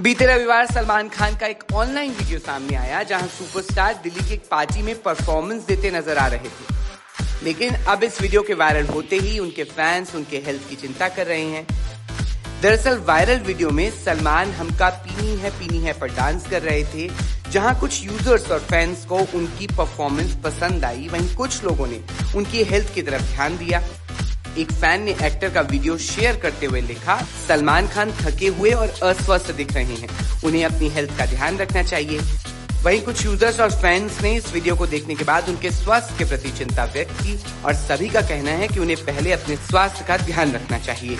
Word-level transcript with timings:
बीते 0.00 0.26
रविवार 0.26 0.66
सलमान 0.66 1.08
खान 1.08 1.34
का 1.36 1.46
एक 1.46 1.62
ऑनलाइन 1.72 2.10
वीडियो 2.10 2.38
सामने 2.38 2.76
आया, 2.76 3.02
जहाँ 3.02 3.26
सुपरस्टार 3.28 4.00
दिल्ली 4.02 4.24
की 4.28 4.34
एक 4.34 4.42
पार्टी 4.50 4.82
में 4.82 4.94
परफॉर्मेंस 5.02 5.62
देते 5.62 5.90
नज़र 5.90 6.18
आ 6.18 6.26
रहे 6.26 6.48
थे। 6.48 7.44
लेकिन 7.44 7.74
अब 7.74 8.02
इस 8.02 8.20
वीडियो 8.22 8.42
के 8.42 8.54
वायरल 8.54 8.86
होते 8.86 9.16
ही 9.16 9.38
उनके 9.38 9.64
फैंस 9.64 10.14
उनके 10.14 10.38
हेल्थ 10.46 10.68
की 10.70 10.76
चिंता 10.76 11.08
कर 11.08 11.26
रहे 11.26 11.44
हैं। 11.44 11.66
दरअसल 12.62 12.98
वायरल 12.98 13.38
वीडियो 13.38 13.70
में 13.70 13.90
सलमान 14.04 14.50
हमका 14.52 14.88
पीनी 15.06 15.36
है 15.36 15.50
पीनी 15.50 15.78
है 15.78 15.92
पर 16.00 16.14
डांस 16.14 16.46
कर 16.50 16.62
रहे 16.62 16.84
थे, 16.84 17.08
जहाँ 17.50 17.78
कुछ 17.80 18.04
यूज़र्स 18.04 18.50
और 18.50 18.58
फैंस 18.60 19.04
को 19.04 19.18
उनकी 19.34 19.66
परफॉर्मेंस 19.66 20.36
पसंद 20.44 20.84
आई। 20.84 21.08
वहीं 21.08 21.34
कुछ 21.36 21.64
लोगों 21.64 21.86
ने 21.86 22.00
उनकी 22.36 22.64
हेल्थ 22.64 22.94
की 22.94 23.02
तरफ़ 23.02 23.32
ध्यान 23.32 23.58
दिया। 23.58 23.82
एक 24.58 24.72
फ़ैन 24.72 25.02
ने 25.02 25.10
एक्टर 25.22 25.50
का 25.50 25.60
वीडियो 25.60 25.96
शेयर 25.98 26.36
करते 26.36 26.66
हुए 26.66 26.80
लिखा, 26.80 27.16
सलमान 27.48 27.88
खान 27.88 28.12
थके 28.12 28.46
हुए 28.48 28.70
और 28.70 28.88
अस्वस्थ 29.02 29.50
दिख 29.52 29.72
रहे 29.72 29.94
हैं। 29.94 30.08
उन्हें 30.44 30.64
अपनी 30.64 30.88
हेल्थ 30.88 31.16
का 31.18 31.26
ध्यान 31.26 31.58
रखना 31.58 31.82
चाहिए। 31.82 32.20
वहीं 32.84 33.00
कुछ 33.00 33.24
यूज़र्स 33.24 33.60
और 33.60 33.70
फैंस 33.72 34.20
ने 34.22 34.34
इस 34.36 34.52
वीडियो 34.54 34.76
को 34.76 34.86
देखने 34.86 35.14
के 35.14 35.24
बाद 35.24 35.48
उनके 35.48 35.70
स्वास्थ्य 35.70 36.18
के 36.18 36.24
प्रति 36.24 36.50
चिंता 36.50 36.84
व्यक्त 36.84 37.22
की 37.22 37.38
और 37.64 37.74
सभी 37.74 38.08
का 38.08 38.20
कहना 38.20 38.50
है 38.50 38.68
कि 38.68 38.80
उन्हें 38.80 39.04
पहले 39.04 39.32
अपने 39.32 39.56
स्वास्थ्य 39.56 40.04
का 40.08 40.16
ध्यान 40.16 40.52
रखना 40.52 40.78
चाहिए। 40.78 41.16